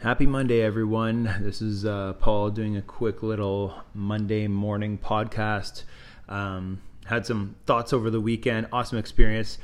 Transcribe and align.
Happy 0.00 0.26
Monday, 0.26 0.62
everyone. 0.62 1.24
This 1.40 1.60
is 1.60 1.84
uh, 1.84 2.12
Paul 2.20 2.50
doing 2.50 2.76
a 2.76 2.82
quick 2.82 3.20
little 3.24 3.74
Monday 3.94 4.46
morning 4.46 4.96
podcast. 4.96 5.82
Um, 6.28 6.80
had 7.06 7.26
some 7.26 7.56
thoughts 7.66 7.92
over 7.92 8.08
the 8.08 8.20
weekend. 8.20 8.68
Awesome 8.72 8.96
experience 8.96 9.58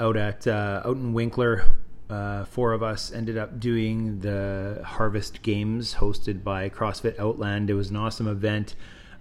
out 0.00 0.16
at 0.16 0.46
uh, 0.46 0.80
out 0.82 0.96
in 0.96 1.12
Winkler. 1.12 1.66
Uh, 2.08 2.46
four 2.46 2.72
of 2.72 2.82
us 2.82 3.12
ended 3.12 3.36
up 3.36 3.60
doing 3.60 4.20
the 4.20 4.80
Harvest 4.82 5.42
Games 5.42 5.96
hosted 5.96 6.42
by 6.42 6.70
CrossFit 6.70 7.18
Outland. 7.18 7.68
It 7.68 7.74
was 7.74 7.90
an 7.90 7.96
awesome 7.96 8.28
event. 8.28 8.74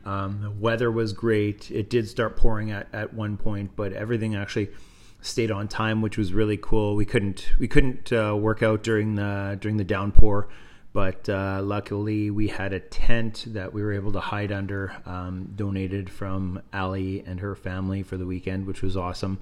Um, 0.05 0.39
the 0.41 0.51
weather 0.51 0.89
was 0.89 1.11
great. 1.11 1.69
It 1.69 1.89
did 1.89 2.07
start 2.07 2.37
pouring 2.37 2.71
at, 2.71 2.87
at 2.93 3.13
one 3.13 3.35
point, 3.35 3.71
but 3.75 3.91
everything 3.91 4.35
actually 4.35 4.69
stayed 5.21 5.51
on 5.51 5.67
time, 5.67 6.01
which 6.01 6.17
was 6.17 6.33
really 6.33 6.57
cool. 6.57 6.95
We 6.95 7.05
couldn't 7.05 7.49
we 7.59 7.68
couldn't 7.68 8.11
uh, 8.11 8.36
work 8.36 8.63
out 8.63 8.83
during 8.83 9.15
the 9.15 9.57
during 9.59 9.77
the 9.77 9.83
downpour, 9.83 10.47
but 10.93 11.28
uh, 11.29 11.61
luckily 11.64 12.29
we 12.32 12.47
had 12.47 12.73
a 12.73 12.79
tent 12.79 13.45
that 13.47 13.73
we 13.73 13.82
were 13.82 13.93
able 13.93 14.11
to 14.14 14.19
hide 14.19 14.51
under, 14.51 14.95
um, 15.05 15.51
donated 15.55 16.09
from 16.09 16.61
Ali 16.73 17.23
and 17.25 17.39
her 17.39 17.55
family 17.55 18.04
for 18.04 18.18
the 18.18 18.25
weekend, 18.25 18.65
which 18.65 18.82
was 18.82 18.95
awesome. 18.95 19.39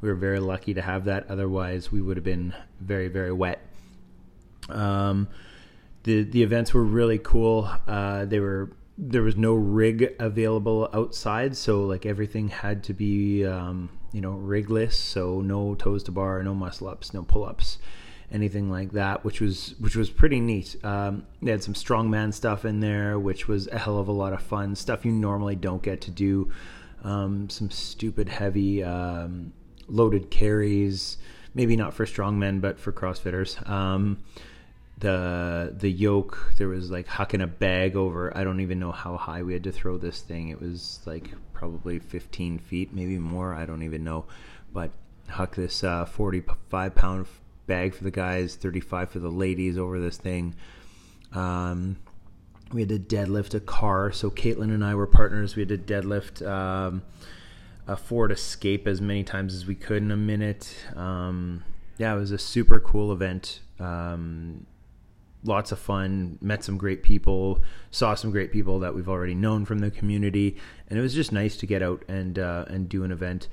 We 0.00 0.08
were 0.08 0.14
very 0.14 0.40
lucky 0.40 0.74
to 0.74 0.82
have 0.82 1.04
that. 1.06 1.30
Otherwise, 1.30 1.90
we 1.90 2.02
would 2.02 2.16
have 2.16 2.24
been 2.24 2.54
very 2.80 3.08
very 3.08 3.32
wet. 3.32 3.60
Um, 4.68 5.28
the 6.02 6.22
the 6.24 6.42
events 6.42 6.74
were 6.74 6.84
really 6.84 7.18
cool. 7.18 7.70
Uh, 7.86 8.26
they 8.26 8.40
were 8.40 8.70
there 8.96 9.22
was 9.22 9.36
no 9.36 9.54
rig 9.54 10.14
available 10.20 10.88
outside, 10.92 11.56
so 11.56 11.84
like 11.84 12.06
everything 12.06 12.48
had 12.48 12.84
to 12.84 12.94
be 12.94 13.44
um, 13.44 13.88
you 14.14 14.20
know 14.20 14.30
rigless, 14.30 14.98
so 14.98 15.40
no 15.40 15.74
toes 15.74 16.04
to 16.04 16.12
bar, 16.12 16.42
no 16.42 16.54
muscle 16.54 16.88
ups, 16.88 17.12
no 17.12 17.24
pull 17.24 17.44
ups, 17.44 17.78
anything 18.30 18.70
like 18.70 18.92
that, 18.92 19.24
which 19.24 19.40
was 19.40 19.74
which 19.80 19.96
was 19.96 20.08
pretty 20.08 20.40
neat. 20.40 20.76
Um, 20.84 21.26
they 21.42 21.50
had 21.50 21.64
some 21.64 21.74
strongman 21.74 22.32
stuff 22.32 22.64
in 22.64 22.78
there, 22.78 23.18
which 23.18 23.48
was 23.48 23.66
a 23.68 23.78
hell 23.78 23.98
of 23.98 24.06
a 24.06 24.12
lot 24.12 24.32
of 24.32 24.40
fun 24.40 24.76
stuff 24.76 25.04
you 25.04 25.12
normally 25.12 25.56
don't 25.56 25.82
get 25.82 26.00
to 26.02 26.12
do. 26.12 26.50
Um, 27.02 27.50
some 27.50 27.70
stupid 27.70 28.28
heavy 28.28 28.82
um, 28.82 29.52
loaded 29.88 30.30
carries, 30.30 31.18
maybe 31.52 31.76
not 31.76 31.92
for 31.92 32.06
strongmen, 32.06 32.60
but 32.60 32.78
for 32.78 32.92
CrossFitters. 32.92 33.68
The 34.98 35.74
the 35.76 35.90
yoke 35.90 36.52
there 36.56 36.68
was 36.68 36.90
like 36.90 37.06
hucking 37.06 37.42
a 37.42 37.48
bag 37.48 37.96
over 37.96 38.34
i 38.36 38.44
don't 38.44 38.60
even 38.60 38.78
know 38.78 38.92
how 38.92 39.16
high 39.16 39.42
we 39.42 39.52
had 39.52 39.64
to 39.64 39.72
throw 39.72 39.98
this 39.98 40.20
thing. 40.20 40.48
It 40.48 40.60
was 40.60 41.00
like 41.04 41.30
probably 41.52 41.98
15 41.98 42.58
feet 42.58 42.92
maybe 42.92 43.18
more 43.18 43.54
i 43.54 43.66
don't 43.66 43.82
even 43.82 44.04
know. 44.04 44.26
But 44.72 44.92
huck 45.28 45.56
this 45.56 45.82
uh, 45.84 46.04
45 46.04 46.94
pound 46.94 47.26
bag 47.66 47.94
for 47.94 48.04
the 48.04 48.10
guys 48.10 48.56
35 48.56 49.10
for 49.10 49.18
the 49.18 49.30
ladies 49.30 49.78
over 49.78 50.00
this 50.00 50.16
thing. 50.16 50.54
Um, 51.32 51.96
we 52.72 52.82
had 52.82 52.88
to 52.90 52.98
deadlift 52.98 53.54
a 53.54 53.60
car. 53.60 54.12
So 54.12 54.30
caitlin 54.30 54.74
and 54.74 54.84
i 54.84 54.94
were 54.94 55.06
partners. 55.06 55.56
We 55.56 55.62
had 55.62 55.68
to 55.68 55.78
deadlift 55.78 56.46
um, 56.46 57.02
a 57.86 57.96
ford 57.96 58.32
escape 58.32 58.86
as 58.86 59.00
many 59.00 59.24
times 59.24 59.54
as 59.54 59.66
we 59.66 59.74
could 59.74 60.02
in 60.02 60.10
a 60.10 60.16
minute. 60.16 60.74
Um, 60.96 61.64
yeah 61.98 62.14
it 62.14 62.18
was 62.18 62.30
a 62.30 62.38
super 62.38 62.80
cool 62.80 63.12
event. 63.12 63.60
Um, 63.78 64.66
lots 65.44 65.72
of 65.72 65.78
fun, 65.78 66.38
met 66.40 66.64
some 66.64 66.76
great 66.78 67.02
people, 67.02 67.62
saw 67.90 68.14
some 68.14 68.30
great 68.30 68.50
people 68.50 68.80
that 68.80 68.94
we've 68.94 69.08
already 69.08 69.34
known 69.34 69.64
from 69.64 69.78
the 69.78 69.90
community, 69.90 70.56
and 70.88 70.98
it 70.98 71.02
was 71.02 71.14
just 71.14 71.30
nice 71.30 71.56
to 71.58 71.66
get 71.66 71.82
out 71.82 72.02
and 72.08 72.38
uh, 72.38 72.64
and 72.68 72.88
do 72.88 73.04
an 73.04 73.12
event 73.12 73.48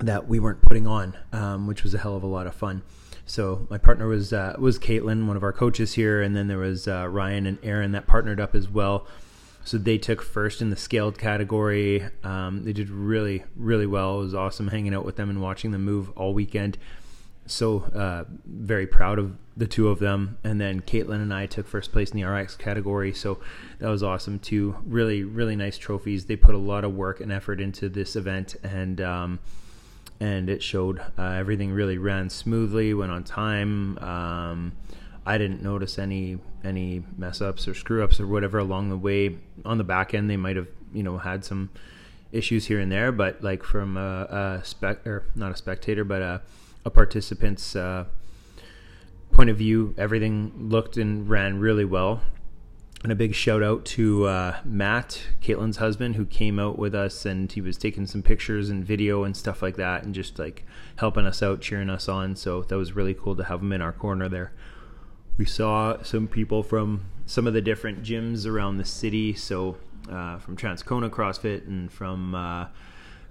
that 0.00 0.28
we 0.28 0.38
weren't 0.38 0.62
putting 0.62 0.86
on, 0.86 1.16
um, 1.32 1.66
which 1.66 1.82
was 1.82 1.94
a 1.94 1.98
hell 1.98 2.16
of 2.16 2.22
a 2.22 2.26
lot 2.26 2.46
of 2.46 2.54
fun. 2.54 2.82
So 3.24 3.66
my 3.70 3.78
partner 3.78 4.06
was 4.06 4.32
uh, 4.32 4.56
was 4.58 4.78
Caitlin, 4.78 5.26
one 5.26 5.36
of 5.36 5.42
our 5.42 5.52
coaches 5.52 5.94
here, 5.94 6.20
and 6.20 6.36
then 6.36 6.48
there 6.48 6.58
was 6.58 6.88
uh, 6.88 7.08
Ryan 7.08 7.46
and 7.46 7.58
Aaron 7.62 7.92
that 7.92 8.06
partnered 8.06 8.40
up 8.40 8.54
as 8.54 8.68
well. 8.68 9.06
So 9.64 9.76
they 9.76 9.98
took 9.98 10.22
first 10.22 10.62
in 10.62 10.70
the 10.70 10.76
scaled 10.76 11.18
category. 11.18 12.08
Um, 12.24 12.64
they 12.64 12.72
did 12.72 12.90
really 12.90 13.44
really 13.54 13.86
well. 13.86 14.20
It 14.20 14.24
was 14.24 14.34
awesome 14.34 14.68
hanging 14.68 14.94
out 14.94 15.04
with 15.04 15.16
them 15.16 15.30
and 15.30 15.40
watching 15.40 15.70
them 15.70 15.84
move 15.84 16.10
all 16.16 16.34
weekend 16.34 16.78
so 17.48 17.80
uh, 17.94 18.24
very 18.46 18.86
proud 18.86 19.18
of 19.18 19.36
the 19.56 19.66
two 19.66 19.88
of 19.88 19.98
them. 19.98 20.38
And 20.44 20.60
then 20.60 20.80
Caitlin 20.80 21.20
and 21.20 21.34
I 21.34 21.46
took 21.46 21.66
first 21.66 21.92
place 21.92 22.10
in 22.10 22.20
the 22.20 22.24
RX 22.24 22.56
category, 22.56 23.12
so 23.12 23.40
that 23.80 23.88
was 23.88 24.02
awesome 24.02 24.38
too. 24.38 24.76
Really, 24.86 25.24
really 25.24 25.56
nice 25.56 25.78
trophies. 25.78 26.26
They 26.26 26.36
put 26.36 26.54
a 26.54 26.58
lot 26.58 26.84
of 26.84 26.94
work 26.94 27.20
and 27.20 27.32
effort 27.32 27.60
into 27.60 27.88
this 27.88 28.16
event, 28.16 28.56
and 28.62 29.00
um, 29.00 29.38
and 30.20 30.48
it 30.48 30.62
showed. 30.62 31.00
Uh, 31.18 31.32
everything 31.32 31.72
really 31.72 31.98
ran 31.98 32.30
smoothly, 32.30 32.94
went 32.94 33.12
on 33.12 33.24
time. 33.24 33.98
Um, 33.98 34.72
I 35.26 35.38
didn't 35.38 35.62
notice 35.62 35.98
any 35.98 36.38
any 36.64 37.02
mess 37.16 37.40
ups 37.40 37.68
or 37.68 37.74
screw 37.74 38.02
ups 38.02 38.20
or 38.20 38.26
whatever 38.26 38.58
along 38.58 38.90
the 38.90 38.96
way. 38.96 39.38
On 39.64 39.78
the 39.78 39.84
back 39.84 40.14
end, 40.14 40.30
they 40.30 40.36
might 40.36 40.56
have 40.56 40.68
you 40.92 41.02
know 41.02 41.18
had 41.18 41.44
some 41.44 41.70
issues 42.30 42.66
here 42.66 42.78
and 42.78 42.92
there, 42.92 43.10
but 43.10 43.42
like 43.42 43.62
from 43.62 43.96
a, 43.96 44.60
a 44.60 44.64
spec 44.64 45.06
or 45.06 45.24
not 45.34 45.50
a 45.50 45.56
spectator, 45.56 46.04
but 46.04 46.22
a 46.22 46.42
a 46.84 46.90
participant's 46.90 47.76
uh, 47.76 48.04
point 49.32 49.50
of 49.50 49.56
view, 49.56 49.94
everything 49.96 50.52
looked 50.56 50.96
and 50.96 51.28
ran 51.28 51.58
really 51.58 51.84
well. 51.84 52.20
And 53.04 53.12
a 53.12 53.14
big 53.14 53.34
shout 53.34 53.62
out 53.62 53.84
to 53.86 54.26
uh, 54.26 54.56
Matt, 54.64 55.22
Caitlin's 55.40 55.76
husband, 55.76 56.16
who 56.16 56.26
came 56.26 56.58
out 56.58 56.78
with 56.78 56.96
us 56.96 57.24
and 57.24 57.50
he 57.50 57.60
was 57.60 57.76
taking 57.76 58.06
some 58.06 58.22
pictures 58.22 58.70
and 58.70 58.84
video 58.84 59.22
and 59.22 59.36
stuff 59.36 59.62
like 59.62 59.76
that 59.76 60.02
and 60.02 60.12
just 60.12 60.38
like 60.38 60.64
helping 60.96 61.24
us 61.24 61.40
out, 61.40 61.60
cheering 61.60 61.90
us 61.90 62.08
on. 62.08 62.34
So 62.34 62.62
that 62.62 62.76
was 62.76 62.96
really 62.96 63.14
cool 63.14 63.36
to 63.36 63.44
have 63.44 63.60
him 63.60 63.72
in 63.72 63.80
our 63.80 63.92
corner 63.92 64.28
there. 64.28 64.52
We 65.36 65.44
saw 65.44 66.02
some 66.02 66.26
people 66.26 66.64
from 66.64 67.04
some 67.24 67.46
of 67.46 67.54
the 67.54 67.60
different 67.60 68.02
gyms 68.02 68.46
around 68.46 68.78
the 68.78 68.84
city. 68.84 69.32
So 69.34 69.76
uh, 70.10 70.38
from 70.38 70.56
Transcona 70.56 71.08
CrossFit 71.08 71.68
and 71.68 71.92
from 71.92 72.34
uh, 72.34 72.62
a 72.62 72.70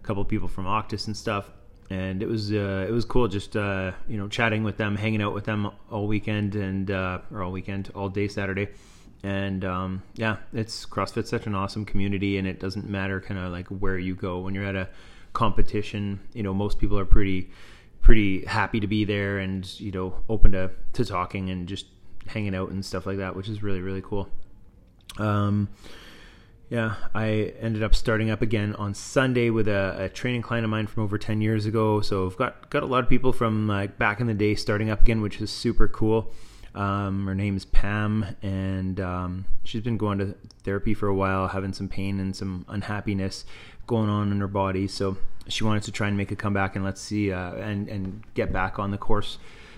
couple 0.03 0.23
people 0.23 0.47
from 0.47 0.63
Octus 0.63 1.07
and 1.07 1.17
stuff 1.17 1.51
and 1.89 2.21
it 2.21 2.27
was 2.27 2.51
uh, 2.51 2.85
it 2.87 2.91
was 2.91 3.05
cool 3.05 3.27
just 3.27 3.55
uh, 3.55 3.91
you 4.07 4.17
know 4.17 4.27
chatting 4.27 4.63
with 4.63 4.77
them, 4.77 4.95
hanging 4.95 5.21
out 5.21 5.33
with 5.33 5.45
them 5.45 5.69
all 5.89 6.07
weekend 6.07 6.55
and 6.55 6.91
uh, 6.91 7.19
or 7.31 7.43
all 7.43 7.51
weekend, 7.51 7.91
all 7.95 8.09
day 8.09 8.27
Saturday, 8.27 8.67
and 9.23 9.63
um, 9.63 10.03
yeah, 10.15 10.37
it's 10.53 10.85
CrossFit's 10.85 11.29
such 11.29 11.47
an 11.47 11.55
awesome 11.55 11.85
community, 11.85 12.37
and 12.37 12.47
it 12.47 12.59
doesn't 12.59 12.89
matter 12.89 13.21
kind 13.21 13.39
of 13.39 13.51
like 13.51 13.67
where 13.67 13.97
you 13.97 14.15
go 14.15 14.39
when 14.39 14.53
you're 14.53 14.65
at 14.65 14.75
a 14.75 14.89
competition. 15.33 16.19
You 16.33 16.43
know, 16.43 16.53
most 16.53 16.79
people 16.79 16.99
are 16.99 17.05
pretty 17.05 17.49
pretty 18.01 18.45
happy 18.45 18.79
to 18.79 18.87
be 18.87 19.05
there, 19.05 19.39
and 19.39 19.79
you 19.79 19.91
know, 19.91 20.15
open 20.29 20.51
to 20.51 20.71
to 20.93 21.05
talking 21.05 21.49
and 21.49 21.67
just 21.67 21.85
hanging 22.25 22.55
out 22.55 22.69
and 22.69 22.83
stuff 22.83 23.05
like 23.05 23.17
that, 23.17 23.35
which 23.35 23.47
is 23.47 23.63
really 23.63 23.81
really 23.81 24.01
cool. 24.01 24.27
Um, 25.17 25.69
yeah, 26.69 26.95
I 27.13 27.53
ended 27.61 27.81
up 27.81 27.95
starting 27.95 28.29
up 28.29 28.41
again 28.41 28.75
on 28.75 28.93
Sunday 28.93 29.49
with 29.49 29.69
a, 29.69 29.95
a, 30.05 30.09
training 30.09 30.41
client 30.41 30.65
of 30.65 30.69
mine 30.69 30.87
from 30.87 31.03
over 31.03 31.17
ten 31.17 31.39
years 31.39 31.65
ago. 31.65 32.01
So 32.01 32.25
I've 32.25 32.35
got 32.35 32.69
got 32.69 32.83
a 32.83 32.85
lot 32.85 33.03
of 33.03 33.09
people 33.09 33.31
from 33.31 33.67
like 33.67 33.97
back 33.97 34.19
in 34.19 34.27
the 34.27 34.33
day 34.33 34.53
starting 34.55 34.89
up 34.89 35.01
again, 35.01 35.21
which 35.21 35.39
is 35.39 35.49
super 35.49 35.87
cool. 35.87 36.33
Um, 36.75 37.25
her 37.25 37.33
name 37.33 37.55
is 37.55 37.63
Pam, 37.63 38.35
and 38.41 38.99
um, 38.99 39.45
she's 39.63 39.81
been 39.81 39.97
going 39.97 40.17
to 40.19 40.35
therapy 40.63 40.93
for 40.93 41.07
a 41.07 41.15
while, 41.15 41.47
having 41.47 41.71
some 41.71 41.87
pain 41.87 42.19
and 42.19 42.35
some 42.35 42.65
unhappiness 42.67 43.45
going 43.87 44.09
on 44.09 44.31
in 44.31 44.39
her 44.41 44.47
body. 44.47 44.87
So 44.87 45.17
she 45.47 45.63
wanted 45.63 45.83
to 45.83 45.91
try 45.93 46.09
and 46.09 46.17
make 46.17 46.31
a 46.31 46.35
comeback, 46.35 46.75
and 46.75 46.83
let's 46.83 46.99
see, 46.99 47.31
uh, 47.31 47.53
and 47.53 47.87
and 47.87 48.23
get 48.33 48.51
back 48.51 48.77
on 48.77 48.91
the 48.91 48.97
course 48.97 49.37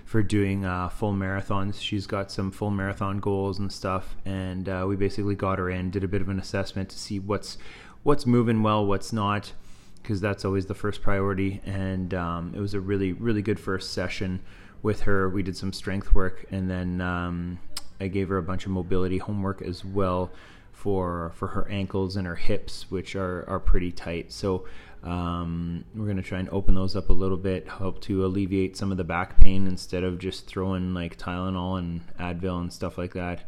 for 0.09 0.23
doing 0.23 0.65
uh, 0.65 0.89
full 0.89 1.13
marathons. 1.13 1.79
She's 1.79 2.07
got 2.07 2.31
some 2.31 2.49
full 2.49 2.71
marathon 2.71 3.19
goals 3.19 3.59
and 3.59 3.71
stuff, 3.71 4.15
and 4.25 4.67
uh, 4.67 4.85
we 4.87 4.95
basically 4.95 5.35
got 5.35 5.59
her 5.59 5.69
in, 5.69 5.91
did 5.91 6.03
a 6.03 6.07
bit 6.07 6.19
of 6.19 6.29
an 6.29 6.39
assessment 6.39 6.89
to 6.89 6.97
see 6.97 7.19
what's 7.19 7.59
what's 8.01 8.25
moving 8.25 8.63
well, 8.63 8.83
what's 8.83 9.13
not, 9.13 9.53
because 10.01 10.19
that's 10.19 10.43
always 10.43 10.65
the 10.65 10.73
first 10.73 11.03
priority. 11.03 11.61
And 11.63 12.15
um, 12.15 12.53
it 12.55 12.59
was 12.59 12.73
a 12.73 12.79
really 12.79 13.13
really 13.13 13.43
good 13.43 13.59
first 13.59 13.93
session 13.93 14.39
with 14.81 15.01
her. 15.01 15.29
We 15.29 15.43
did 15.43 15.55
some 15.55 15.71
strength 15.71 16.15
work, 16.15 16.43
and 16.49 16.71
then 16.71 17.01
um, 17.01 17.59
I 18.01 18.07
gave 18.07 18.29
her 18.29 18.37
a 18.39 18.43
bunch 18.43 18.65
of 18.65 18.71
mobility 18.71 19.19
homework 19.19 19.61
as 19.61 19.85
well 19.85 20.31
for 20.79 21.33
for 21.35 21.47
her 21.47 21.67
ankles 21.69 22.15
and 22.15 22.25
her 22.25 22.35
hips, 22.35 22.89
which 22.89 23.15
are 23.15 23.43
are 23.49 23.59
pretty 23.59 23.91
tight. 23.91 24.31
So 24.31 24.65
um, 25.03 25.83
we're 25.93 26.05
to 26.17 26.23
try 26.23 26.39
and 26.39 26.49
open 26.49 26.75
those 26.75 26.95
up 26.95 27.09
a 27.09 27.13
little 27.13 27.37
bit, 27.37 27.67
help 27.67 28.01
to 28.01 28.25
alleviate 28.25 28.77
some 28.77 28.91
of 28.91 28.97
the 28.97 29.03
back 29.03 29.37
pain 29.37 29.67
instead 29.67 30.03
of 30.03 30.19
just 30.19 30.47
throwing 30.47 30.93
like 30.93 31.17
Tylenol 31.17 31.79
and 31.79 32.01
Advil 32.17 32.61
and 32.61 32.71
stuff 32.71 32.97
like 32.97 33.13
that 33.13 33.41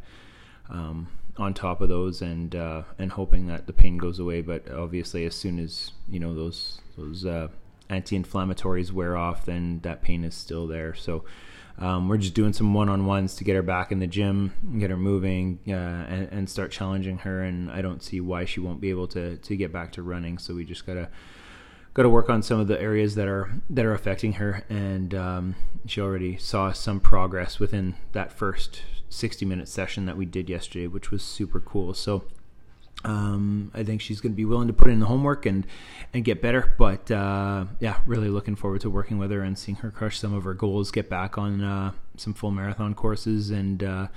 um, 0.70 1.08
on 1.38 1.54
top 1.54 1.80
of 1.80 1.88
those, 1.88 2.22
and 2.22 2.54
uh, 2.54 2.84
and 3.00 3.14
hoping 3.14 3.48
that 3.48 3.66
the 3.66 3.74
pain 3.74 3.98
goes 3.98 4.20
away. 4.20 4.42
But 4.42 4.70
obviously, 4.70 5.26
as 5.26 5.34
soon 5.34 5.58
as 5.58 5.92
you 6.10 6.20
know 6.20 6.36
those 6.36 6.82
those 6.98 7.26
uh, 7.26 7.48
anti-inflammatories 7.92 8.92
wear 8.92 9.16
off, 9.18 9.46
then 9.46 9.80
that 9.84 10.02
pain 10.02 10.24
is 10.24 10.36
still 10.36 10.68
there. 10.68 10.94
So. 10.94 11.24
Um, 11.80 12.10
we're 12.10 12.18
just 12.18 12.36
doing 12.36 12.54
some 12.54 12.76
one-on-ones 12.76 13.36
to 13.36 13.44
get 13.44 13.56
her 13.56 13.64
back 13.64 13.92
in 13.92 13.98
the 13.98 14.06
gym, 14.06 14.54
get 14.78 14.92
her 14.92 14.98
moving, 14.98 15.58
uh, 15.68 15.72
and, 15.72 16.28
and, 16.30 16.50
start 16.50 16.70
challenging 16.70 17.20
her. 17.20 17.42
And 17.42 17.72
I 17.72 17.82
don't 17.82 18.04
see 18.04 18.22
why 18.22 18.46
she 18.46 18.60
won't 18.60 18.82
be 18.82 18.92
able 18.92 19.08
to 19.08 19.38
to 19.38 19.56
get 19.56 19.72
back 19.72 19.94
to 19.94 20.04
running. 20.04 20.38
So 20.38 20.54
we 20.54 20.64
just 20.64 20.86
gotta 20.86 21.10
got 21.94 22.04
to 22.04 22.10
work 22.10 22.30
on 22.30 22.42
some 22.42 22.60
of 22.60 22.68
the 22.68 22.80
areas 22.82 23.16
that 23.16 23.28
are 23.28 23.52
that 23.70 23.86
are 23.86 23.94
affecting 23.94 24.34
her, 24.34 24.64
and 24.70 25.14
um, 25.14 25.56
she 25.86 26.02
already 26.02 26.38
saw 26.38 26.72
some 26.72 27.00
progress 27.00 27.60
within 27.60 27.96
that 28.14 28.32
first 28.32 28.82
60 29.10 29.46
minute 29.46 29.68
session 29.68 30.06
that 30.06 30.18
we 30.18 30.26
did 30.26 30.50
yesterday, 30.50 30.88
which 30.88 31.12
was 31.12 31.22
super 31.24 31.60
cool. 31.60 31.94
So 31.94 32.24
um, 33.04 33.72
I 33.74 33.84
think 33.84 34.02
she's 34.02 34.22
going 34.22 34.34
to 34.34 34.38
be 34.38 34.46
willing 34.46 34.68
to 34.68 34.74
put 34.74 34.90
in 34.90 35.00
the 35.00 35.06
homework 35.06 35.46
and 35.46 35.66
and 36.14 36.24
get 36.24 36.42
better. 36.42 36.74
But 36.78 37.10
uh, 37.10 37.66
yeah, 37.80 37.98
really 38.06 38.30
looking 38.30 38.56
forward 38.56 38.82
to 38.82 38.90
working 38.90 39.18
with 39.18 39.32
her 39.32 39.42
and 39.42 39.58
seeing 39.58 39.78
her 39.78 39.92
crush 39.92 40.20
some 40.20 40.34
of 40.34 40.44
her 40.44 40.54
goals, 40.54 40.92
get 40.92 41.10
back 41.10 41.38
on 41.38 41.64
uh, 41.64 41.92
some 42.18 42.34
full 42.34 42.52
marathon 42.52 42.94
courses, 42.94 43.50
and 43.50 43.84
uh, 43.84 44.08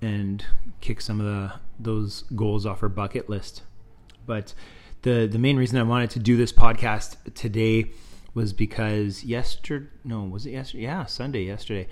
and 0.00 0.44
kick 0.80 1.00
some 1.00 1.20
of 1.20 1.26
the 1.26 1.52
those 1.78 2.22
goals 2.34 2.66
off 2.66 2.80
her 2.80 2.88
bucket 2.88 3.28
list. 3.28 3.62
But 4.26 4.54
the 5.02 5.26
the 5.30 5.38
main 5.38 5.56
reason 5.56 5.78
I 5.78 5.82
wanted 5.82 6.10
to 6.10 6.18
do 6.18 6.36
this 6.36 6.52
podcast 6.52 7.16
today 7.34 7.90
was 8.34 8.52
because 8.52 9.24
yesterday, 9.24 9.86
no, 10.04 10.22
was 10.22 10.46
it 10.46 10.52
yesterday? 10.52 10.84
Yeah, 10.84 11.06
Sunday, 11.06 11.44
yesterday. 11.44 11.88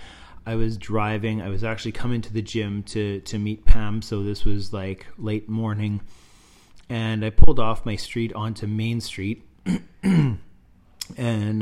I 0.47 0.55
was 0.55 0.79
driving. 0.79 1.43
I 1.43 1.49
was 1.49 1.65
actually 1.65 1.93
coming 1.93 2.23
to 2.23 2.33
the 2.33 2.41
gym 2.41 2.85
to 2.85 3.21
to 3.21 3.39
meet 3.39 3.65
Pam. 3.65 4.01
So 4.01 4.23
this 4.23 4.45
was 4.45 4.73
like 4.73 5.07
late 5.19 5.49
morning, 5.49 6.01
and 6.89 7.25
I 7.25 7.31
pulled 7.31 7.59
off 7.59 7.85
my 7.85 7.97
street 7.97 8.33
onto 8.33 8.69
Main 8.69 9.01
Street, 9.01 9.45
and 10.03 10.39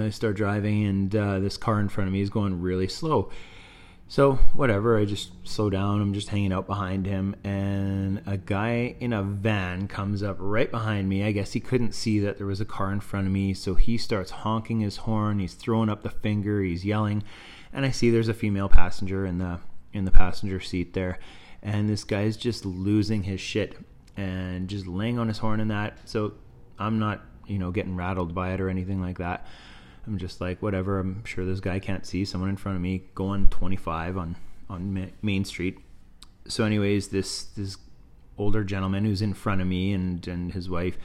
I 0.03 0.11
start 0.11 0.37
driving, 0.37 0.85
and 0.85 1.17
uh, 1.17 1.41
this 1.41 1.57
car 1.57 1.81
in 1.81 1.89
front 1.89 2.09
of 2.09 2.13
me 2.13 2.21
is 2.21 2.29
going 2.29 2.61
really 2.61 2.89
slow. 2.89 3.31
So 4.07 4.35
whatever, 4.53 4.99
I 4.99 5.07
just 5.07 5.33
slow 5.49 5.71
down. 5.71 6.03
I'm 6.03 6.13
just 6.13 6.29
hanging 6.29 6.53
out 6.53 6.67
behind 6.67 7.07
him, 7.07 7.37
and 7.43 8.23
a 8.27 8.37
guy 8.37 8.97
in 9.01 9.15
a 9.15 9.23
van 9.23 9.89
comes 9.89 10.23
up 10.23 10.37
right 10.39 10.71
behind 10.71 11.09
me. 11.09 11.25
I 11.25 11.33
guess 11.33 11.55
he 11.55 11.61
couldn't 11.61 11.95
see 11.95 12.19
that 12.21 12.37
there 12.37 12.47
was 12.47 12.61
a 12.61 12.67
car 12.67 12.93
in 12.93 13.01
front 13.01 13.27
of 13.27 13.33
me, 13.33 13.55
so 13.55 13.77
he 13.77 13.97
starts 13.97 14.31
honking 14.31 14.81
his 14.81 14.99
horn. 14.99 15.39
He's 15.39 15.55
throwing 15.55 15.89
up 15.89 16.03
the 16.03 16.11
finger. 16.11 16.61
He's 16.63 16.85
yelling 16.85 17.25
and 17.75 17.85
I 17.85 17.91
see 17.91 18.11
there's 18.11 18.29
a 18.29 18.35
female 18.35 18.69
passenger 18.69 19.27
in 19.27 19.39
the 19.39 19.59
in 19.93 20.05
the 20.05 20.11
passenger 20.11 20.61
seat 20.61 20.95
there, 20.95 21.19
and 21.63 21.89
this 21.89 22.05
guy's 22.05 22.37
just 22.37 22.65
losing 22.65 23.25
his 23.25 23.41
shit 23.41 23.77
and 24.17 24.69
just 24.69 24.87
laying 24.87 25.19
on 25.19 25.29
his 25.29 25.39
horn 25.39 25.61
and 25.61 25.71
that. 25.71 25.99
So 26.09 26.35
I'm 26.79 26.99
not 26.99 27.23
you 27.47 27.59
know 27.59 27.71
getting 27.71 27.97
rattled 27.97 28.35
by 28.35 28.53
it 28.53 28.61
or 28.61 28.69
anything 28.69 29.01
like 29.01 29.19
that. 29.19 29.47
I'm 30.07 30.19
just 30.19 30.41
like 30.41 30.63
whatever. 30.63 30.99
I'm 30.99 31.25
sure 31.25 31.45
this 31.45 31.61
guy 31.61 31.79
can't 31.79 32.07
see 32.07 32.25
someone 32.25 32.51
in 32.51 32.57
front 32.57 32.77
of 32.77 32.83
me 32.83 33.05
going 33.15 33.49
25 33.49 34.17
on 34.17 34.37
on 34.71 35.13
Main 35.23 35.45
Street. 35.45 35.79
So, 36.47 36.65
anyways, 36.65 37.09
this 37.09 37.45
this 37.45 37.77
older 38.37 38.65
gentleman 38.65 39.05
who's 39.05 39.23
in 39.23 39.35
front 39.35 39.61
of 39.61 39.67
me 39.67 39.93
and 39.93 40.27
and 40.29 40.53
his 40.53 40.69
wife 40.69 40.97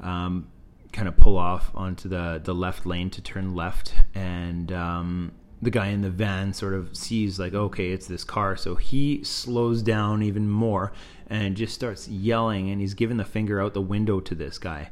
um, 0.00 0.48
kind 0.92 1.08
of 1.08 1.16
pull 1.16 1.36
off 1.36 1.70
onto 1.74 2.08
the 2.08 2.40
the 2.42 2.54
left 2.54 2.86
lane 2.86 3.10
to 3.10 3.20
turn 3.20 3.54
left, 3.54 3.94
and 4.14 4.72
um, 4.72 5.32
the 5.60 5.70
guy 5.70 5.88
in 5.88 6.02
the 6.02 6.10
van 6.10 6.52
sort 6.52 6.74
of 6.74 6.96
sees 6.96 7.38
like 7.38 7.54
okay 7.54 7.90
it's 7.90 8.06
this 8.06 8.24
car. 8.24 8.56
So 8.56 8.76
he 8.76 9.22
slows 9.24 9.82
down 9.82 10.22
even 10.22 10.48
more 10.48 10.92
and 11.28 11.56
just 11.56 11.74
starts 11.74 12.08
yelling 12.08 12.70
and 12.70 12.80
he's 12.80 12.94
giving 12.94 13.16
the 13.16 13.24
finger 13.24 13.60
out 13.60 13.74
the 13.74 13.80
window 13.80 14.20
to 14.20 14.34
this 14.34 14.58
guy. 14.58 14.90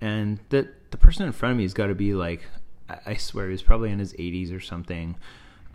And 0.00 0.38
the 0.48 0.68
the 0.90 0.96
person 0.96 1.26
in 1.26 1.32
front 1.32 1.52
of 1.52 1.58
me 1.58 1.64
has 1.64 1.74
got 1.74 1.86
to 1.88 1.94
be 1.94 2.14
like 2.14 2.42
I, 3.06 3.14
swear 3.14 3.48
he's 3.50 3.62
probably 3.62 3.90
in 3.90 4.00
his 4.00 4.12
80s 4.14 4.52
or 4.52 4.58
something. 4.58 5.14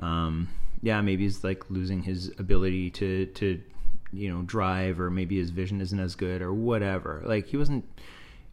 Um, 0.02 0.50
yeah 0.82 1.00
maybe 1.02 1.24
he's 1.24 1.44
like 1.44 1.70
losing 1.70 2.04
his 2.04 2.34
ability 2.38 2.90
to 2.92 3.28
to 3.28 3.62
you 4.12 4.34
know 4.34 4.42
drive 4.42 5.00
or 5.00 5.10
maybe 5.10 5.38
his 5.38 5.50
vision 5.50 5.80
isn't 5.82 6.00
as 6.00 6.16
good 6.16 6.42
or 6.42 6.54
whatever. 6.54 7.22
Like 7.26 7.48
he 7.48 7.58
wasn't 7.58 7.86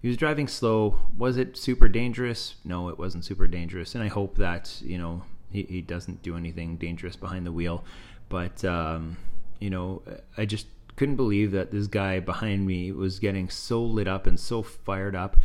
he 0.02 0.08
was 0.08 0.16
driving 0.16 0.48
slow. 0.48 0.98
Was 1.16 1.38
it 1.38 1.56
super 1.56 1.88
dangerous? 1.88 2.56
No 2.64 2.88
it 2.90 2.98
wasn't 2.98 3.24
super 3.24 3.46
dangerous. 3.46 3.94
And 3.94 4.04
i 4.04 4.08
hope 4.08 4.36
that 4.36 4.80
you 4.82 4.98
know 4.98 5.22
he, 5.52 5.62
he 5.64 5.80
doesn't 5.80 6.22
do 6.22 6.36
anything 6.36 6.76
dangerous 6.76 7.16
behind 7.16 7.46
the 7.46 7.52
wheel. 7.52 7.84
But, 8.28 8.64
um, 8.64 9.16
you 9.60 9.70
know, 9.70 10.02
I 10.36 10.46
just 10.46 10.66
couldn't 10.96 11.16
believe 11.16 11.52
that 11.52 11.70
this 11.70 11.86
guy 11.86 12.20
behind 12.20 12.66
me 12.66 12.92
was 12.92 13.18
getting 13.18 13.48
so 13.48 13.82
lit 13.82 14.08
up 14.08 14.26
and 14.26 14.38
so 14.38 14.62
fired 14.62 15.14
up. 15.14 15.36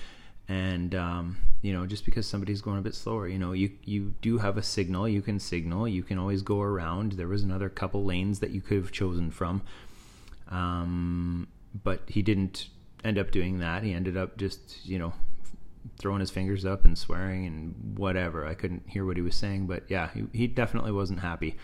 And, 0.50 0.96
um, 0.96 1.38
you 1.62 1.74
know, 1.74 1.86
just 1.86 2.06
because 2.06 2.26
somebody's 2.26 2.62
going 2.62 2.78
a 2.78 2.82
bit 2.82 2.96
slower, 2.96 3.28
you 3.28 3.38
know, 3.38 3.52
you, 3.52 3.72
you 3.84 4.14
do 4.22 4.38
have 4.38 4.58
a 4.58 4.64
signal, 4.64 5.08
you 5.10 5.22
can 5.22 5.40
signal, 5.40 5.88
you 5.88 6.04
can 6.04 6.18
always 6.18 6.42
go 6.42 6.62
around. 6.62 7.14
There 7.14 7.28
was 7.28 7.44
another 7.44 7.68
couple 7.68 8.06
lanes 8.06 8.40
that 8.40 8.52
you 8.52 8.62
could 8.62 8.78
have 8.78 8.92
chosen 8.92 9.32
from. 9.32 9.62
Um, 10.50 11.48
but 11.84 12.04
he 12.08 12.22
didn't 12.22 12.70
end 13.04 13.18
up 13.18 13.32
doing 13.32 13.60
that. 13.60 13.84
He 13.84 13.92
ended 13.92 14.16
up 14.16 14.38
just, 14.38 14.86
you 14.86 14.98
know, 14.98 15.14
throwing 15.98 16.20
his 16.20 16.32
fingers 16.32 16.66
up 16.66 16.86
and 16.86 16.98
swearing 16.98 17.46
and 17.46 17.98
whatever. 17.98 18.46
I 18.46 18.54
couldn't 18.54 18.84
hear 18.88 19.06
what 19.06 19.18
he 19.18 19.22
was 19.22 19.36
saying, 19.36 19.68
but 19.68 19.84
yeah, 19.90 20.10
he, 20.14 20.26
he 20.34 20.48
definitely 20.48 20.92
wasn't 20.92 21.20
happy. 21.20 21.58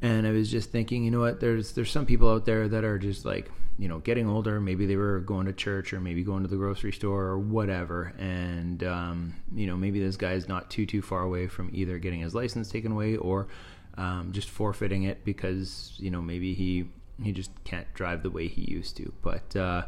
And 0.00 0.26
I 0.26 0.30
was 0.30 0.50
just 0.50 0.70
thinking, 0.70 1.04
you 1.04 1.10
know 1.10 1.20
what? 1.20 1.40
There's 1.40 1.72
there's 1.72 1.90
some 1.90 2.06
people 2.06 2.30
out 2.30 2.44
there 2.44 2.68
that 2.68 2.84
are 2.84 2.98
just 2.98 3.24
like, 3.24 3.50
you 3.78 3.88
know, 3.88 3.98
getting 3.98 4.28
older. 4.28 4.60
Maybe 4.60 4.86
they 4.86 4.96
were 4.96 5.18
going 5.20 5.46
to 5.46 5.52
church 5.52 5.92
or 5.92 6.00
maybe 6.00 6.22
going 6.22 6.42
to 6.42 6.48
the 6.48 6.56
grocery 6.56 6.92
store 6.92 7.24
or 7.24 7.38
whatever. 7.38 8.14
And 8.16 8.84
um, 8.84 9.34
you 9.52 9.66
know, 9.66 9.76
maybe 9.76 9.98
this 9.98 10.16
guy's 10.16 10.46
not 10.46 10.70
too 10.70 10.86
too 10.86 11.02
far 11.02 11.22
away 11.22 11.48
from 11.48 11.70
either 11.72 11.98
getting 11.98 12.20
his 12.20 12.34
license 12.34 12.70
taken 12.70 12.92
away 12.92 13.16
or 13.16 13.48
um, 13.96 14.30
just 14.30 14.48
forfeiting 14.48 15.02
it 15.02 15.24
because 15.24 15.92
you 15.98 16.10
know 16.10 16.22
maybe 16.22 16.54
he 16.54 16.88
he 17.22 17.32
just 17.32 17.50
can't 17.64 17.92
drive 17.94 18.22
the 18.22 18.30
way 18.30 18.46
he 18.46 18.62
used 18.70 18.96
to. 18.98 19.12
But 19.22 19.56
uh, 19.56 19.86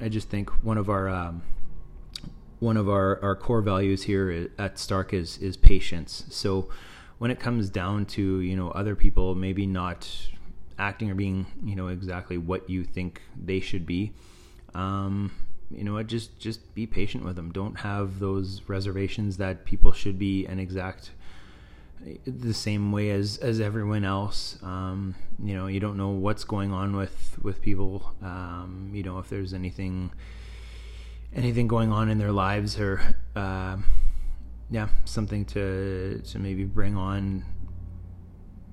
I 0.00 0.08
just 0.08 0.28
think 0.28 0.50
one 0.64 0.78
of 0.78 0.88
our 0.88 1.08
um, 1.08 1.42
one 2.60 2.76
of 2.76 2.88
our, 2.88 3.18
our 3.22 3.34
core 3.34 3.62
values 3.62 4.04
here 4.04 4.50
at 4.58 4.78
Stark 4.78 5.12
is 5.12 5.38
is 5.38 5.56
patience. 5.56 6.24
So 6.28 6.68
when 7.18 7.30
it 7.30 7.40
comes 7.40 7.68
down 7.68 8.06
to 8.06 8.40
you 8.40 8.54
know 8.54 8.70
other 8.70 8.94
people 8.94 9.34
maybe 9.34 9.66
not 9.66 10.08
acting 10.78 11.10
or 11.10 11.14
being 11.14 11.46
you 11.64 11.74
know 11.74 11.88
exactly 11.88 12.38
what 12.38 12.70
you 12.70 12.84
think 12.84 13.22
they 13.36 13.60
should 13.60 13.86
be, 13.86 14.12
um, 14.74 15.32
you 15.70 15.84
know 15.84 15.94
what 15.94 16.06
just 16.06 16.38
just 16.38 16.74
be 16.74 16.86
patient 16.86 17.24
with 17.24 17.36
them. 17.36 17.50
Don't 17.50 17.80
have 17.80 18.18
those 18.18 18.62
reservations 18.68 19.38
that 19.38 19.64
people 19.64 19.92
should 19.92 20.18
be 20.18 20.46
an 20.46 20.58
exact 20.58 21.10
the 22.26 22.54
same 22.54 22.92
way 22.92 23.10
as 23.10 23.38
as 23.38 23.58
everyone 23.60 24.04
else. 24.04 24.58
Um, 24.62 25.14
you 25.42 25.54
know 25.54 25.66
you 25.66 25.80
don't 25.80 25.96
know 25.96 26.10
what's 26.10 26.44
going 26.44 26.72
on 26.72 26.94
with 26.94 27.38
with 27.42 27.62
people. 27.62 28.14
Um, 28.22 28.90
you 28.92 29.02
know 29.02 29.18
if 29.18 29.30
there's 29.30 29.54
anything 29.54 30.10
anything 31.34 31.68
going 31.68 31.92
on 31.92 32.08
in 32.08 32.18
their 32.18 32.32
lives 32.32 32.78
or 32.78 33.00
uh, 33.36 33.76
yeah 34.70 34.88
something 35.04 35.44
to 35.44 36.20
to 36.24 36.38
maybe 36.38 36.64
bring 36.64 36.96
on 36.96 37.44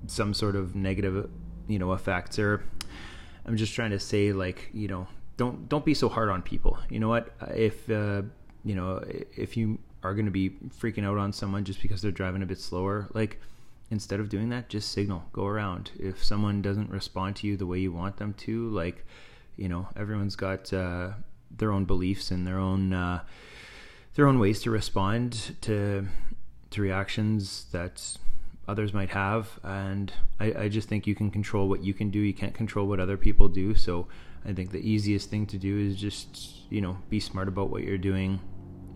some 0.06 0.32
sort 0.32 0.56
of 0.56 0.74
negative 0.74 1.28
you 1.66 1.78
know 1.78 1.92
effects 1.92 2.38
or 2.38 2.64
i'm 3.44 3.56
just 3.56 3.74
trying 3.74 3.90
to 3.90 3.98
say 3.98 4.32
like 4.32 4.70
you 4.72 4.88
know 4.88 5.06
don't 5.38 5.68
don't 5.70 5.84
be 5.86 5.94
so 5.94 6.10
hard 6.10 6.28
on 6.28 6.42
people. 6.42 6.78
You 6.90 7.00
know 7.00 7.08
what? 7.08 7.32
If 7.54 7.88
uh, 7.88 8.22
you 8.64 8.74
know 8.74 9.02
if 9.34 9.56
you 9.56 9.78
are 10.02 10.12
going 10.12 10.26
to 10.26 10.30
be 10.30 10.50
freaking 10.78 11.04
out 11.04 11.16
on 11.16 11.32
someone 11.32 11.64
just 11.64 11.80
because 11.80 12.02
they're 12.02 12.12
driving 12.12 12.42
a 12.42 12.46
bit 12.46 12.60
slower 12.60 13.08
like 13.14 13.40
instead 13.90 14.20
of 14.20 14.28
doing 14.28 14.48
that 14.50 14.68
just 14.68 14.92
signal 14.92 15.24
go 15.32 15.46
around. 15.46 15.92
If 15.98 16.22
someone 16.22 16.60
doesn't 16.60 16.90
respond 16.90 17.36
to 17.36 17.46
you 17.46 17.56
the 17.56 17.66
way 17.66 17.78
you 17.78 17.92
want 17.92 18.18
them 18.18 18.34
to 18.34 18.68
like 18.70 19.06
you 19.56 19.68
know 19.68 19.88
everyone's 19.96 20.36
got 20.36 20.70
uh, 20.72 21.12
their 21.50 21.72
own 21.72 21.84
beliefs 21.84 22.30
and 22.30 22.46
their 22.46 22.58
own 22.58 22.92
uh, 22.92 23.22
their 24.14 24.26
own 24.26 24.38
ways 24.38 24.60
to 24.62 24.70
respond 24.70 25.56
to 25.62 26.06
to 26.70 26.82
reactions 26.82 27.66
that 27.72 28.18
others 28.68 28.92
might 28.92 29.10
have. 29.10 29.58
And 29.64 30.12
I, 30.38 30.52
I 30.52 30.68
just 30.68 30.88
think 30.88 31.06
you 31.06 31.14
can 31.14 31.30
control 31.30 31.68
what 31.68 31.82
you 31.82 31.94
can 31.94 32.10
do. 32.10 32.18
You 32.18 32.34
can't 32.34 32.54
control 32.54 32.86
what 32.86 33.00
other 33.00 33.16
people 33.16 33.48
do. 33.48 33.74
So 33.74 34.06
i 34.44 34.52
think 34.52 34.70
the 34.70 34.88
easiest 34.88 35.30
thing 35.30 35.46
to 35.46 35.58
do 35.58 35.78
is 35.78 35.96
just 35.96 36.70
you 36.70 36.80
know 36.80 36.96
be 37.10 37.18
smart 37.18 37.48
about 37.48 37.70
what 37.70 37.82
you're 37.82 37.98
doing. 37.98 38.40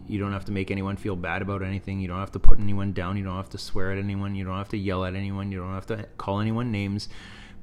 You 0.06 0.18
don't 0.18 0.32
have 0.32 0.44
to 0.46 0.52
make 0.52 0.70
anyone 0.70 0.96
feel 0.96 1.16
bad 1.16 1.42
about 1.42 1.62
anything. 1.62 2.00
You 2.00 2.08
don't 2.08 2.18
have 2.18 2.32
to 2.32 2.38
put 2.38 2.58
anyone 2.58 2.92
down. 2.92 3.16
You 3.16 3.24
don't 3.24 3.36
have 3.36 3.50
to 3.50 3.58
swear 3.58 3.92
at 3.92 3.98
anyone. 3.98 4.34
You 4.34 4.44
don't 4.44 4.58
have 4.58 4.68
to 4.70 4.76
yell 4.76 5.04
at 5.04 5.14
anyone. 5.14 5.50
You 5.50 5.58
don't 5.58 5.74
have 5.74 5.86
to 5.86 6.06
call 6.18 6.40
anyone 6.40 6.70
names. 6.70 7.08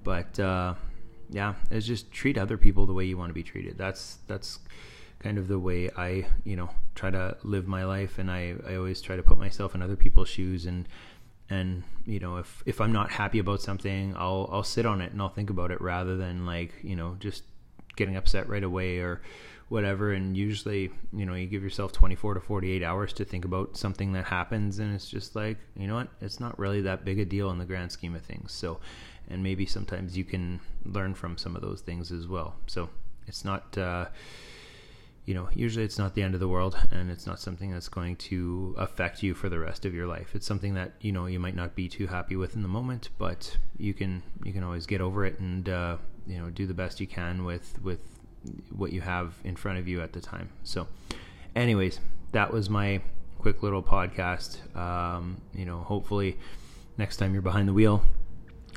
But 0.03 0.39
uh, 0.39 0.75
yeah, 1.29 1.55
it's 1.69 1.85
just 1.85 2.11
treat 2.11 2.37
other 2.37 2.57
people 2.57 2.85
the 2.85 2.93
way 2.93 3.05
you 3.05 3.17
want 3.17 3.29
to 3.29 3.33
be 3.33 3.43
treated. 3.43 3.77
That's 3.77 4.19
that's 4.27 4.59
kind 5.19 5.37
of 5.37 5.47
the 5.47 5.59
way 5.59 5.89
I, 5.95 6.25
you 6.43 6.55
know, 6.55 6.69
try 6.95 7.11
to 7.11 7.37
live 7.43 7.67
my 7.67 7.83
life 7.83 8.17
and 8.19 8.31
I, 8.31 8.55
I 8.65 8.75
always 8.75 9.01
try 9.01 9.17
to 9.17 9.23
put 9.23 9.37
myself 9.37 9.75
in 9.75 9.81
other 9.81 9.97
people's 9.97 10.29
shoes 10.29 10.65
and 10.65 10.87
and 11.49 11.83
you 12.05 12.19
know, 12.19 12.37
if 12.37 12.63
if 12.65 12.79
I'm 12.79 12.91
not 12.91 13.11
happy 13.11 13.39
about 13.39 13.61
something, 13.61 14.15
I'll 14.15 14.49
I'll 14.51 14.63
sit 14.63 14.85
on 14.85 15.01
it 15.01 15.11
and 15.11 15.21
I'll 15.21 15.29
think 15.29 15.49
about 15.49 15.71
it 15.71 15.81
rather 15.81 16.15
than 16.15 16.45
like, 16.45 16.73
you 16.81 16.95
know, 16.95 17.15
just 17.19 17.43
getting 17.95 18.15
upset 18.15 18.47
right 18.47 18.63
away 18.63 18.99
or 18.99 19.21
whatever 19.69 20.11
and 20.11 20.35
usually, 20.35 20.91
you 21.13 21.25
know, 21.25 21.35
you 21.35 21.47
give 21.47 21.63
yourself 21.63 21.91
24 21.91 22.33
to 22.33 22.39
48 22.39 22.83
hours 22.83 23.13
to 23.13 23.23
think 23.23 23.45
about 23.45 23.77
something 23.77 24.11
that 24.13 24.25
happens 24.25 24.79
and 24.79 24.93
it's 24.93 25.07
just 25.07 25.35
like, 25.35 25.57
you 25.77 25.87
know 25.87 25.95
what? 25.95 26.09
It's 26.21 26.39
not 26.39 26.57
really 26.59 26.81
that 26.81 27.05
big 27.05 27.19
a 27.19 27.25
deal 27.25 27.51
in 27.51 27.59
the 27.59 27.65
grand 27.65 27.91
scheme 27.91 28.15
of 28.15 28.23
things. 28.23 28.51
So 28.51 28.79
and 29.29 29.43
maybe 29.43 29.65
sometimes 29.65 30.17
you 30.17 30.23
can 30.23 30.59
learn 30.85 31.13
from 31.13 31.37
some 31.37 31.55
of 31.55 31.61
those 31.61 31.81
things 31.81 32.11
as 32.11 32.27
well. 32.27 32.55
So 32.65 32.89
it's 33.27 33.45
not, 33.45 33.77
uh, 33.77 34.07
you 35.25 35.35
know, 35.35 35.49
usually 35.53 35.85
it's 35.85 35.99
not 35.99 36.15
the 36.15 36.23
end 36.23 36.33
of 36.33 36.39
the 36.39 36.47
world 36.47 36.75
and 36.91 37.11
it's 37.11 37.27
not 37.27 37.39
something 37.39 37.71
that's 37.71 37.89
going 37.89 38.15
to 38.15 38.73
affect 38.77 39.21
you 39.21 39.35
for 39.35 39.49
the 39.49 39.59
rest 39.59 39.85
of 39.85 39.93
your 39.93 40.07
life. 40.07 40.31
It's 40.33 40.47
something 40.47 40.73
that, 40.73 40.93
you 41.01 41.11
know, 41.11 41.27
you 41.27 41.39
might 41.39 41.55
not 41.55 41.75
be 41.75 41.87
too 41.87 42.07
happy 42.07 42.35
with 42.35 42.55
in 42.55 42.63
the 42.63 42.67
moment, 42.67 43.09
but 43.19 43.55
you 43.77 43.93
can, 43.93 44.23
you 44.43 44.51
can 44.51 44.63
always 44.63 44.87
get 44.87 44.99
over 44.99 45.25
it 45.25 45.39
and, 45.39 45.69
uh, 45.69 45.97
you 46.25 46.39
know, 46.39 46.49
do 46.49 46.65
the 46.65 46.73
best 46.73 46.99
you 46.99 47.05
can 47.05 47.45
with, 47.45 47.79
with 47.83 48.18
what 48.69 48.93
you 48.93 49.01
have 49.01 49.35
in 49.43 49.55
front 49.55 49.79
of 49.79 49.87
you 49.87 50.01
at 50.01 50.13
the 50.13 50.21
time. 50.21 50.49
So 50.63 50.87
anyways, 51.55 51.99
that 52.31 52.53
was 52.53 52.69
my 52.69 53.01
quick 53.37 53.63
little 53.63 53.83
podcast. 53.83 54.75
Um, 54.75 55.41
you 55.53 55.65
know, 55.65 55.77
hopefully 55.77 56.37
next 56.97 57.17
time 57.17 57.33
you're 57.33 57.41
behind 57.41 57.67
the 57.67 57.73
wheel, 57.73 58.03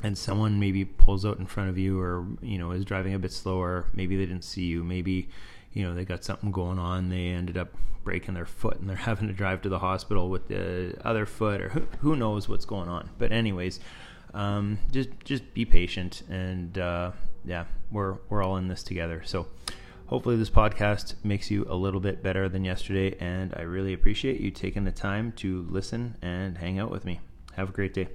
and 0.03 0.17
someone 0.17 0.59
maybe 0.59 0.85
pulls 0.85 1.25
out 1.25 1.39
in 1.39 1.47
front 1.47 1.69
of 1.69 1.77
you 1.77 1.99
or 1.99 2.25
you 2.41 2.57
know 2.57 2.71
is 2.71 2.85
driving 2.85 3.13
a 3.13 3.19
bit 3.19 3.31
slower 3.31 3.85
maybe 3.93 4.15
they 4.15 4.25
didn't 4.25 4.43
see 4.43 4.65
you 4.65 4.83
maybe 4.83 5.29
you 5.71 5.83
know 5.83 5.95
they 5.95 6.05
got 6.05 6.23
something 6.23 6.51
going 6.51 6.77
on 6.77 7.09
they 7.09 7.27
ended 7.27 7.57
up 7.57 7.69
breaking 8.03 8.33
their 8.33 8.45
foot 8.45 8.79
and 8.79 8.89
they're 8.89 8.95
having 9.11 9.27
to 9.27 9.33
drive 9.33 9.61
to 9.61 9.69
the 9.69 9.79
hospital 9.79 10.29
with 10.29 10.47
the 10.49 10.95
other 11.03 11.25
foot 11.25 11.61
or 11.61 11.69
who, 11.69 11.87
who 12.01 12.15
knows 12.15 12.47
what's 12.49 12.65
going 12.65 12.89
on 12.89 13.09
but 13.17 13.31
anyways 13.31 13.79
um, 14.33 14.79
just 14.91 15.09
just 15.23 15.53
be 15.53 15.63
patient 15.63 16.23
and 16.29 16.77
uh, 16.77 17.11
yeah 17.45 17.65
we're 17.91 18.17
we're 18.29 18.43
all 18.43 18.57
in 18.57 18.67
this 18.67 18.83
together. 18.83 19.21
So 19.25 19.47
hopefully 20.07 20.35
this 20.35 20.49
podcast 20.49 21.15
makes 21.23 21.49
you 21.49 21.65
a 21.69 21.75
little 21.75 21.99
bit 21.99 22.21
better 22.21 22.49
than 22.49 22.63
yesterday 22.65 23.15
and 23.19 23.53
i 23.55 23.61
really 23.61 23.93
appreciate 23.93 24.39
you 24.39 24.51
taking 24.51 24.83
the 24.83 24.91
time 24.91 25.31
to 25.31 25.65
listen 25.69 26.15
and 26.21 26.57
hang 26.57 26.79
out 26.79 26.91
with 26.91 27.05
me. 27.05 27.19
Have 27.55 27.69
a 27.69 27.71
great 27.71 27.93
day 27.93 28.09